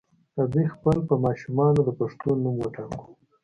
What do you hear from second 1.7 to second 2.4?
د پښتو